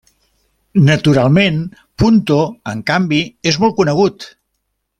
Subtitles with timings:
[0.85, 1.59] Naturalment,
[2.03, 2.39] Punto,
[2.73, 3.21] en canvi,
[3.53, 4.27] és molt conegut.